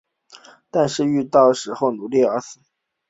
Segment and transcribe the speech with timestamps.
[0.71, 2.59] 但是到时候你努力到死